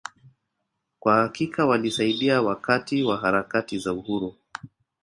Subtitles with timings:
[0.99, 4.35] Kwa hakika walisaidia wakati wa harakati za Uhuru